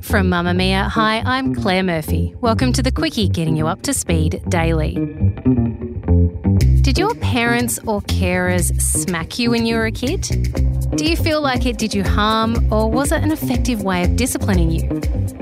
[0.00, 1.62] From Mamamia, hi, I'm mm-hmm.
[1.62, 2.34] Claire Murphy.
[2.40, 4.94] Welcome to the Quicky, Getting You Up to Speed Daily.
[6.80, 10.22] Did your parents or carers smack you when you were a kid?
[10.96, 14.16] Do you feel like it did you harm, or was it an effective way of
[14.16, 14.88] disciplining you?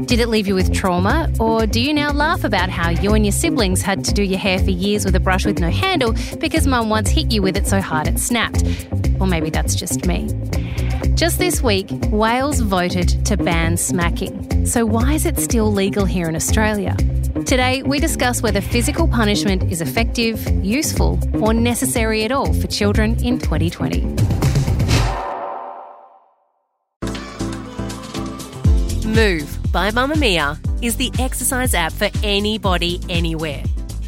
[0.04, 3.24] Did it leave you with trauma, or do you now laugh about how you and
[3.24, 6.14] your siblings had to do your hair for years with a brush with no handle
[6.40, 8.62] because mum once hit you with it so hard it snapped?
[9.20, 10.28] Or maybe that's just me.
[11.18, 14.65] Just this week, Wales voted to ban smacking.
[14.65, 16.95] So, why is it still legal here in Australia?
[17.45, 23.16] Today, we discuss whether physical punishment is effective, useful, or necessary at all for children
[23.24, 24.02] in 2020.
[29.09, 33.65] Move by Mamamia is the exercise app for anybody, anywhere.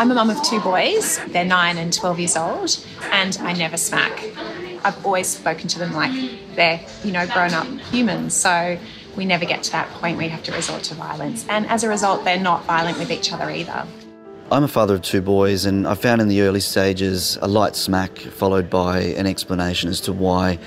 [0.00, 1.20] I'm a mum of two boys.
[1.26, 4.24] They're nine and 12 years old, and I never smack.
[4.82, 6.10] I've always spoken to them like
[6.54, 8.34] they're, you know, grown up humans.
[8.34, 8.78] So
[9.14, 11.44] we never get to that point where you have to resort to violence.
[11.50, 13.86] And as a result, they're not violent with each other either.
[14.52, 17.76] I'm a father of two boys, and I found in the early stages a light
[17.76, 20.58] smack followed by an explanation as to why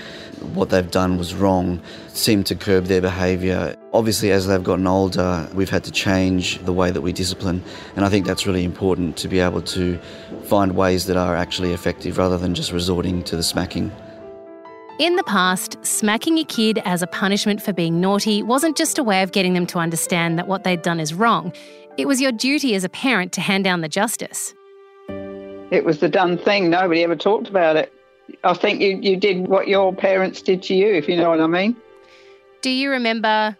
[0.53, 3.75] what they've done was wrong seemed to curb their behaviour.
[3.91, 7.61] Obviously, as they've gotten older, we've had to change the way that we discipline,
[7.97, 9.99] and I think that's really important to be able to
[10.45, 13.91] find ways that are actually effective rather than just resorting to the smacking.
[14.99, 19.03] In the past, smacking a kid as a punishment for being naughty wasn't just a
[19.03, 21.51] way of getting them to understand that what they'd done is wrong.
[21.95, 24.55] It was your duty as a parent to hand down the justice.
[25.07, 26.69] It was the done thing.
[26.69, 27.93] Nobody ever talked about it.
[28.43, 31.39] I think you, you did what your parents did to you, if you know what
[31.39, 31.75] I mean.
[32.61, 33.55] Do you remember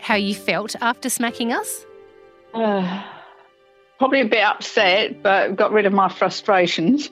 [0.00, 1.86] how you felt after smacking us?
[2.52, 3.02] Uh,
[3.98, 7.10] probably a bit upset, but got rid of my frustrations.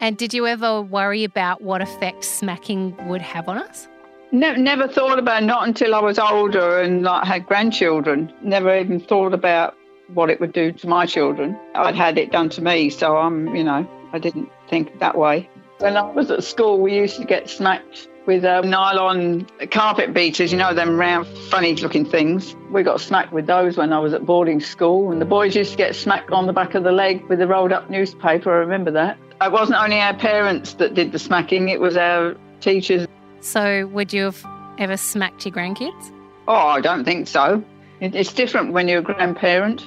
[0.00, 3.86] And did you ever worry about what effect smacking would have on us?
[4.32, 8.32] Ne- never thought about it, not until I was older and like had grandchildren.
[8.42, 9.76] Never even thought about
[10.08, 11.58] what it would do to my children.
[11.74, 15.48] I'd had it done to me, so I'm, you know, I didn't think that way.
[15.78, 20.52] When I was at school, we used to get smacked with uh, nylon carpet beaters,
[20.52, 22.54] you know, them round, funny looking things.
[22.70, 25.72] We got smacked with those when I was at boarding school, and the boys used
[25.72, 28.52] to get smacked on the back of the leg with a rolled up newspaper.
[28.52, 29.18] I remember that.
[29.40, 33.08] It wasn't only our parents that did the smacking, it was our teachers.
[33.40, 34.46] So, would you have
[34.78, 36.12] ever smacked your grandkids?
[36.46, 37.64] Oh, I don't think so.
[38.02, 39.84] It's different when you're a grandparent.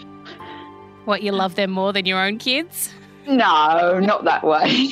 [1.03, 2.93] What, you love them more than your own kids?
[3.27, 4.91] No, not that way.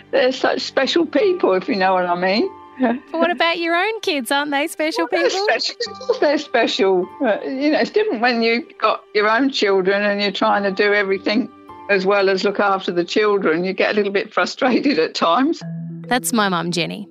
[0.10, 2.50] They're such special people, if you know what I mean.
[2.80, 4.30] But what about your own kids?
[4.30, 5.46] Aren't they special well, people?
[5.48, 6.18] They're special.
[6.18, 7.08] They're special.
[7.20, 10.70] Uh, you know, it's different when you've got your own children and you're trying to
[10.70, 11.50] do everything
[11.90, 13.64] as well as look after the children.
[13.64, 15.60] You get a little bit frustrated at times.
[16.08, 17.06] That's my mum, Jenny.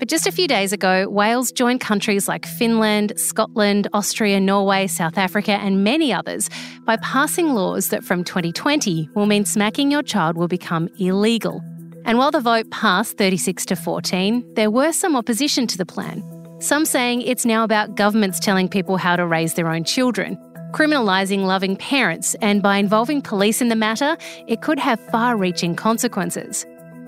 [0.00, 5.18] But just a few days ago, Wales joined countries like Finland, Scotland, Austria, Norway, South
[5.18, 6.48] Africa, and many others
[6.86, 11.62] by passing laws that from 2020 will mean smacking your child will become illegal.
[12.06, 16.24] And while the vote passed 36 to 14, there were some opposition to the plan.
[16.60, 20.38] Some saying it's now about governments telling people how to raise their own children,
[20.72, 24.16] criminalising loving parents, and by involving police in the matter,
[24.48, 26.64] it could have far reaching consequences.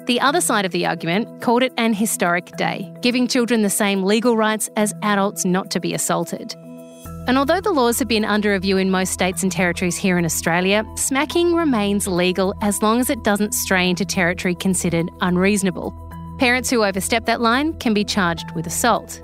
[0.07, 4.03] The other side of the argument called it an historic day, giving children the same
[4.03, 6.55] legal rights as adults not to be assaulted.
[7.29, 10.25] And although the laws have been under review in most states and territories here in
[10.25, 15.95] Australia, smacking remains legal as long as it doesn't stray into territory considered unreasonable.
[16.39, 19.23] Parents who overstep that line can be charged with assault.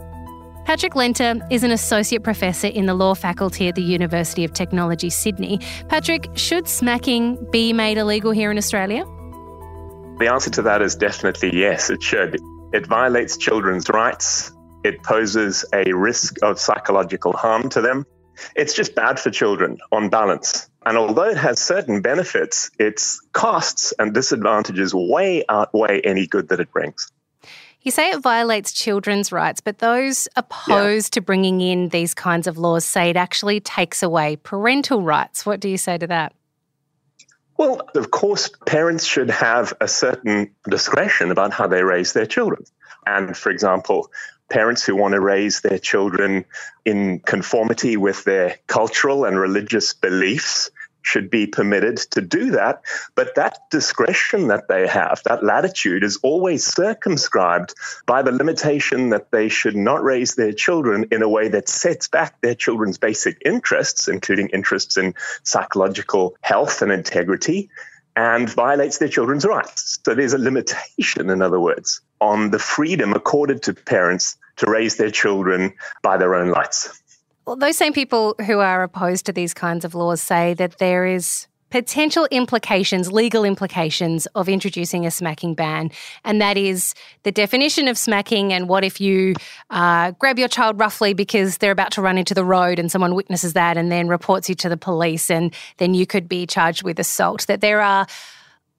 [0.65, 5.11] Patrick Lenta is an associate professor in the law faculty at the University of Technology,
[5.11, 5.59] Sydney.
[5.89, 9.05] Patrick, should smacking be made illegal here in Australia?
[10.19, 12.41] The answer to that is definitely yes, it should.
[12.73, 14.51] It violates children's rights.
[14.83, 18.05] It poses a risk of psychological harm to them.
[18.57, 20.69] It's just bad for children on balance.
[20.85, 26.59] And although it has certain benefits, its costs and disadvantages way outweigh any good that
[26.59, 27.13] it brings.
[27.83, 31.21] You say it violates children's rights, but those opposed yeah.
[31.21, 35.47] to bringing in these kinds of laws say it actually takes away parental rights.
[35.47, 36.33] What do you say to that?
[37.59, 42.65] Well, of course, parents should have a certain discretion about how they raise their children.
[43.05, 44.13] And for example,
[44.49, 46.45] parents who want to raise their children
[46.85, 50.71] in conformity with their cultural and religious beliefs
[51.09, 52.83] should be permitted to do that.
[53.15, 57.75] But that discretion that they have, that latitude, is always circumscribed
[58.07, 62.09] by the limitation that they should not raise their children in a way that sets
[62.09, 67.71] back their children's basic interests, including interests in psychological health and integrity.
[68.17, 70.01] And violates their children's rights.
[70.05, 74.97] So there's a limitation, in other words, on the freedom accorded to parents to raise
[74.97, 77.01] their children by their own lights.
[77.49, 81.07] Well, those same people who are opposed to these kinds of laws say that there
[81.07, 85.91] is potential implications, legal implications of introducing a smacking ban.
[86.27, 86.93] And that is
[87.23, 88.53] the definition of smacking.
[88.53, 89.35] And what if you
[89.71, 93.15] uh, grab your child roughly because they're about to run into the road and someone
[93.15, 96.83] witnesses that and then reports you to the police, and then you could be charged
[96.83, 97.47] with assault?
[97.47, 98.07] That there are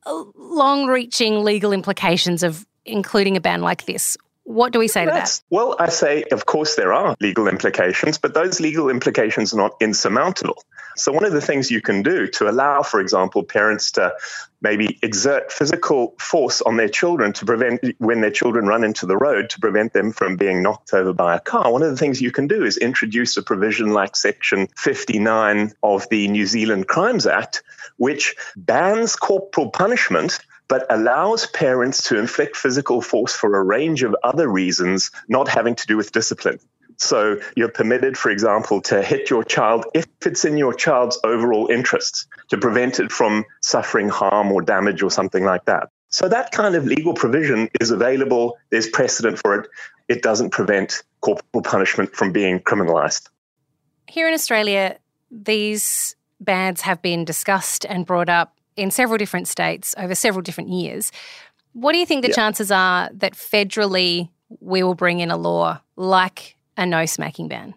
[0.05, 4.15] uh, long reaching legal implications of including a ban like this.
[4.49, 5.39] What do we say to that?
[5.51, 9.75] Well, I say, of course, there are legal implications, but those legal implications are not
[9.79, 10.63] insurmountable.
[10.95, 14.15] So, one of the things you can do to allow, for example, parents to
[14.59, 19.15] maybe exert physical force on their children to prevent, when their children run into the
[19.15, 22.19] road, to prevent them from being knocked over by a car, one of the things
[22.19, 27.27] you can do is introduce a provision like Section 59 of the New Zealand Crimes
[27.27, 27.61] Act,
[27.97, 30.39] which bans corporal punishment
[30.69, 35.75] but allows parents to inflict physical force for a range of other reasons not having
[35.75, 36.59] to do with discipline.
[36.97, 41.67] So you're permitted, for example, to hit your child if it's in your child's overall
[41.67, 45.89] interests to prevent it from suffering harm or damage or something like that.
[46.09, 48.57] So that kind of legal provision is available.
[48.69, 49.69] There's precedent for it.
[50.07, 53.29] It doesn't prevent corporal punishment from being criminalized.
[54.07, 54.97] Here in Australia,
[55.31, 60.69] these bans have been discussed and brought up in several different states over several different
[60.69, 61.11] years.
[61.73, 62.35] What do you think the yeah.
[62.35, 64.29] chances are that federally
[64.59, 67.75] we will bring in a law like a no smacking ban?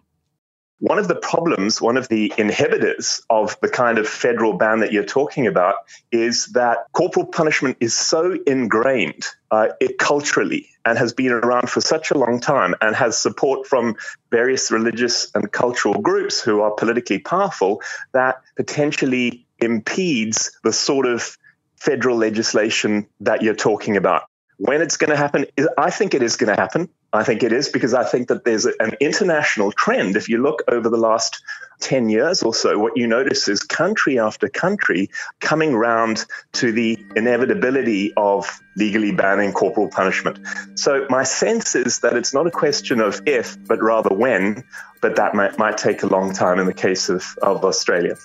[0.79, 4.91] One of the problems, one of the inhibitors of the kind of federal ban that
[4.91, 5.75] you're talking about
[6.11, 11.79] is that corporal punishment is so ingrained uh, it culturally and has been around for
[11.79, 13.95] such a long time and has support from
[14.29, 21.37] various religious and cultural groups who are politically powerful that potentially impedes the sort of
[21.77, 24.23] federal legislation that you're talking about.
[24.57, 25.45] When it's going to happen,
[25.77, 26.89] I think it is going to happen.
[27.11, 30.15] I think it is because I think that there's an international trend.
[30.15, 31.43] If you look over the last
[31.81, 36.97] 10 years or so, what you notice is country after country coming round to the
[37.15, 40.39] inevitability of legally banning corporal punishment.
[40.75, 44.63] So my sense is that it's not a question of if, but rather when,
[45.01, 48.15] but that might, might take a long time in the case of, of Australia.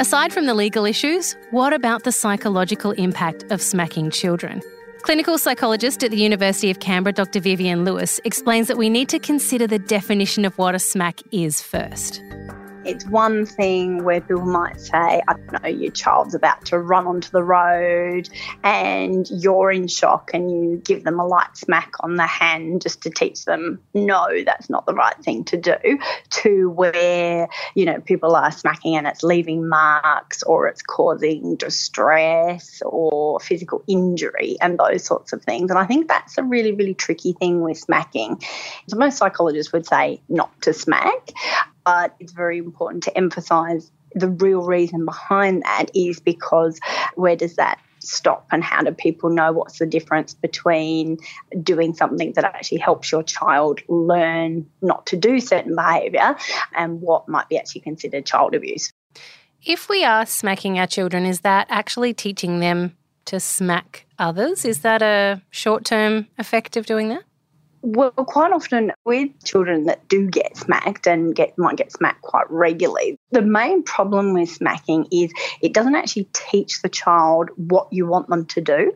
[0.00, 4.62] Aside from the legal issues, what about the psychological impact of smacking children?
[5.02, 7.38] Clinical psychologist at the University of Canberra, Dr.
[7.38, 11.60] Vivienne Lewis, explains that we need to consider the definition of what a smack is
[11.60, 12.22] first.
[12.84, 17.06] It's one thing where people might say, I don't know, your child's about to run
[17.06, 18.28] onto the road
[18.62, 23.02] and you're in shock and you give them a light smack on the hand just
[23.02, 25.98] to teach them, no, that's not the right thing to do,
[26.30, 32.82] to where, you know, people are smacking and it's leaving marks or it's causing distress
[32.84, 35.70] or physical injury and those sorts of things.
[35.70, 38.42] And I think that's a really, really tricky thing with smacking.
[38.88, 41.30] So most psychologists would say not to smack
[41.84, 46.78] but it's very important to emphasize the real reason behind that is because
[47.16, 51.18] where does that stop and how do people know what's the difference between
[51.62, 56.36] doing something that actually helps your child learn not to do certain behaviour
[56.74, 58.92] and what might be actually considered child abuse.
[59.64, 64.64] If we are smacking our children, is that actually teaching them to smack others?
[64.64, 67.24] Is that a short term effect of doing that?
[67.86, 72.50] Well, quite often with children that do get smacked and get might get smacked quite
[72.50, 78.06] regularly, the main problem with smacking is it doesn't actually teach the child what you
[78.06, 78.92] want them to do.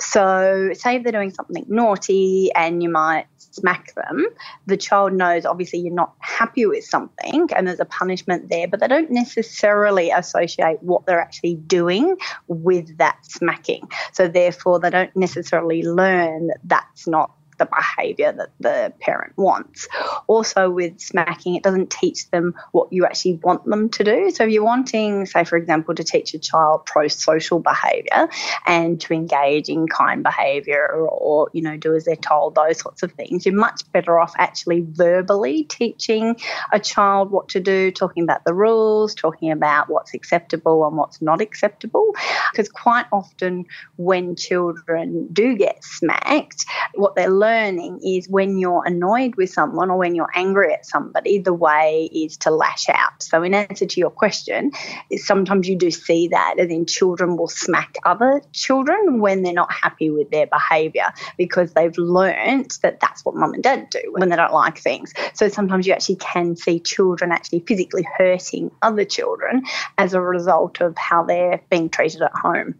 [0.00, 4.24] So, say they're doing something naughty and you might smack them,
[4.64, 8.80] the child knows obviously you're not happy with something and there's a punishment there, but
[8.80, 12.16] they don't necessarily associate what they're actually doing
[12.48, 13.86] with that smacking.
[14.14, 17.32] So, therefore, they don't necessarily learn that that's not
[17.62, 19.88] the behavior that the parent wants.
[20.26, 24.30] Also, with smacking, it doesn't teach them what you actually want them to do.
[24.30, 28.28] So, if you're wanting, say, for example, to teach a child pro social behavior
[28.66, 33.02] and to engage in kind behavior or, you know, do as they're told, those sorts
[33.02, 36.36] of things, you're much better off actually verbally teaching
[36.72, 41.22] a child what to do, talking about the rules, talking about what's acceptable and what's
[41.22, 42.14] not acceptable.
[42.50, 43.66] Because quite often,
[43.96, 46.64] when children do get smacked,
[46.94, 51.38] what they're learning is when you're annoyed with someone or when you're angry at somebody,
[51.38, 53.22] the way is to lash out.
[53.22, 54.72] So, in answer to your question,
[55.16, 59.72] sometimes you do see that, and then children will smack other children when they're not
[59.72, 64.28] happy with their behaviour because they've learnt that that's what mum and dad do when
[64.28, 65.12] they don't like things.
[65.34, 69.62] So, sometimes you actually can see children actually physically hurting other children
[69.98, 72.74] as a result of how they're being treated at home.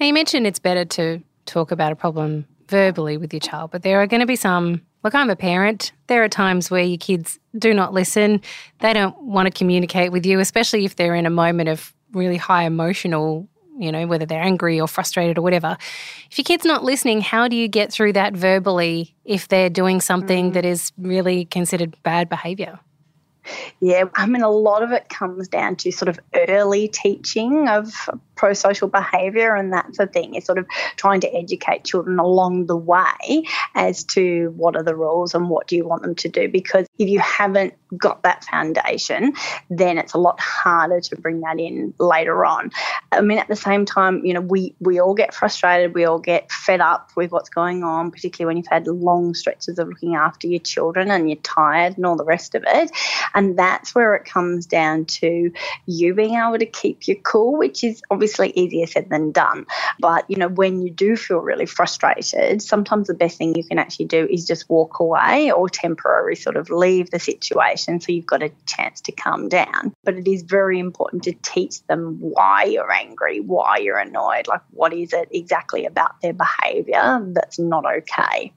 [0.00, 3.82] Now, you mentioned it's better to talk about a problem verbally with your child, but
[3.82, 4.82] there are going to be some.
[5.02, 5.92] Look, I'm a parent.
[6.06, 8.40] There are times where your kids do not listen.
[8.80, 12.38] They don't want to communicate with you, especially if they're in a moment of really
[12.38, 13.46] high emotional,
[13.78, 15.76] you know, whether they're angry or frustrated or whatever.
[16.30, 20.00] If your kid's not listening, how do you get through that verbally if they're doing
[20.00, 20.54] something mm.
[20.54, 22.80] that is really considered bad behavior?
[23.80, 26.18] Yeah, I mean, a lot of it comes down to sort of
[26.48, 27.92] early teaching of
[28.34, 32.66] pro social behaviour, and that's the thing is sort of trying to educate children along
[32.66, 36.28] the way as to what are the rules and what do you want them to
[36.28, 36.48] do.
[36.48, 39.34] Because if you haven't got that foundation,
[39.70, 42.70] then it's a lot harder to bring that in later on.
[43.12, 46.18] I mean, at the same time, you know, we, we all get frustrated, we all
[46.18, 50.16] get fed up with what's going on, particularly when you've had long stretches of looking
[50.16, 52.90] after your children and you're tired and all the rest of it.
[53.34, 55.52] And that's where it comes down to
[55.86, 59.66] you being able to keep your cool, which is obviously easier said than done.
[59.98, 63.78] But, you know, when you do feel really frustrated, sometimes the best thing you can
[63.78, 68.26] actually do is just walk away or temporarily sort of leave the situation so you've
[68.26, 69.94] got a chance to calm down.
[70.04, 74.62] But it is very important to teach them why you're angry, why you're annoyed, like
[74.70, 78.52] what is it exactly about their behaviour that's not okay.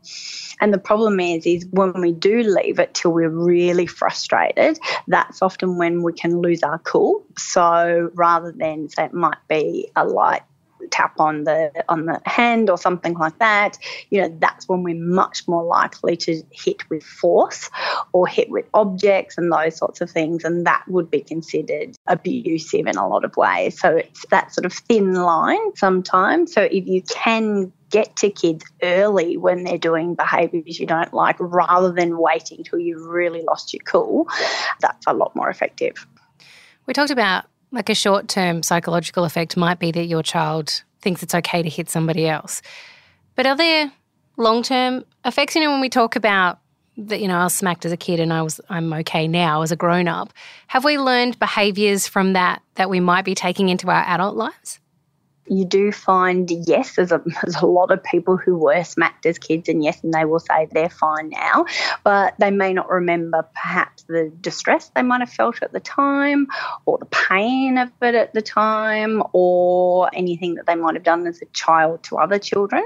[0.59, 5.41] And the problem is, is when we do leave it till we're really frustrated, that's
[5.41, 7.25] often when we can lose our cool.
[7.37, 9.56] So rather than say it might be
[9.95, 10.43] a light
[10.91, 13.77] tap on the on the hand or something like that,
[14.09, 17.69] you know, that's when we're much more likely to hit with force
[18.13, 22.87] or hit with objects and those sorts of things, and that would be considered abusive
[22.87, 23.79] in a lot of ways.
[23.79, 26.53] So it's that sort of thin line sometimes.
[26.53, 31.37] So if you can get to kids early when they're doing behaviours you don't like
[31.39, 34.27] rather than waiting till you've really lost your cool,
[34.81, 36.05] that's a lot more effective.
[36.85, 41.23] We talked about like a short term psychological effect might be that your child thinks
[41.23, 42.61] it's okay to hit somebody else.
[43.35, 43.91] But are there
[44.37, 45.55] long term effects?
[45.55, 46.59] You know, when we talk about
[46.97, 49.61] that, you know, I was smacked as a kid and I was I'm okay now
[49.61, 50.33] as a grown up.
[50.67, 54.79] Have we learned behaviours from that that we might be taking into our adult lives?
[55.49, 59.37] You do find, yes, there's a, there's a lot of people who were smacked as
[59.37, 61.65] kids, and yes, and they will say they're fine now,
[62.03, 66.47] but they may not remember perhaps the distress they might have felt at the time,
[66.85, 71.25] or the pain of it at the time, or anything that they might have done
[71.27, 72.83] as a child to other children.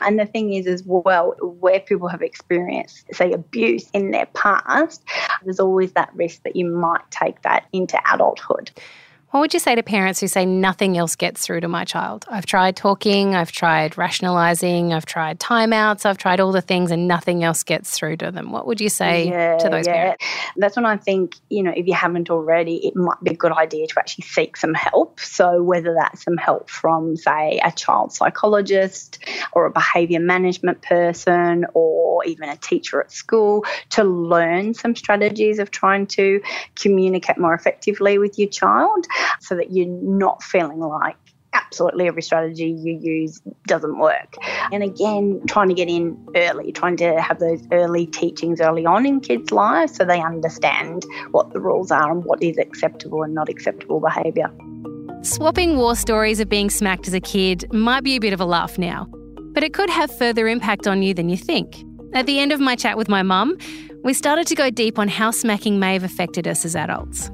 [0.00, 5.02] And the thing is, as well, where people have experienced, say, abuse in their past,
[5.44, 8.70] there's always that risk that you might take that into adulthood.
[9.30, 12.24] What would you say to parents who say nothing else gets through to my child?
[12.28, 17.06] I've tried talking, I've tried rationalizing, I've tried timeouts, I've tried all the things and
[17.06, 18.50] nothing else gets through to them.
[18.50, 19.92] What would you say yeah, to those yeah.
[19.92, 20.24] parents?
[20.56, 23.52] That's when I think, you know, if you haven't already, it might be a good
[23.52, 25.20] idea to actually seek some help.
[25.20, 29.20] So whether that's some help from, say, a child psychologist
[29.52, 35.60] or a behavior management person or even a teacher at school to learn some strategies
[35.60, 36.42] of trying to
[36.74, 39.06] communicate more effectively with your child
[39.40, 41.16] so that you're not feeling like
[41.52, 44.34] absolutely every strategy you use doesn't work.
[44.72, 49.06] And again, trying to get in early, trying to have those early teachings early on
[49.06, 53.34] in kids' lives so they understand what the rules are and what is acceptable and
[53.34, 54.50] not acceptable behaviour.
[55.22, 58.46] Swapping war stories of being smacked as a kid might be a bit of a
[58.46, 59.06] laugh now,
[59.52, 61.84] but it could have further impact on you than you think.
[62.14, 63.56] At the end of my chat with my mum,
[64.02, 67.30] we started to go deep on how smacking may have affected us as adults.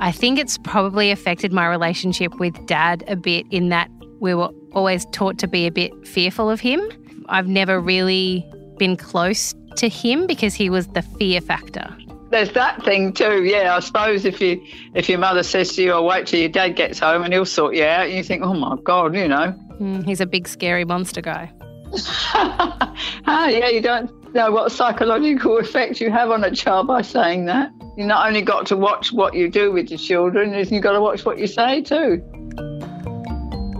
[0.00, 4.50] I think it's probably affected my relationship with dad a bit in that we were
[4.72, 6.80] always taught to be a bit fearful of him.
[7.28, 11.96] I've never really been close to him because he was the fear factor.
[12.30, 13.76] There's that thing too, yeah.
[13.76, 16.76] I suppose if you if your mother says to you, "I'll wait till your dad
[16.76, 19.54] gets home and he'll sort you out," you think, "Oh my god," you know.
[19.78, 21.52] Mm, he's a big scary monster guy.
[22.34, 27.46] ah, yeah, you don't know what psychological effect you have on a child by saying
[27.46, 27.72] that.
[27.96, 31.00] You not only got to watch what you do with your children, you've got to
[31.00, 32.22] watch what you say too.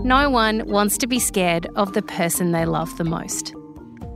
[0.03, 3.55] No one wants to be scared of the person they love the most.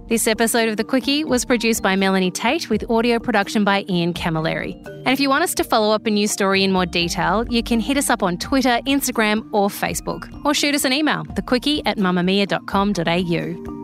[0.08, 4.14] This episode of The Quicky was produced by Melanie Tait with audio production by Ian
[4.14, 4.74] Camilleri.
[4.86, 7.62] And if you want us to follow up a news story in more detail, you
[7.62, 11.82] can hit us up on Twitter, Instagram, or Facebook, or shoot us an email, thequicky
[11.86, 13.77] at mamamia.com.au.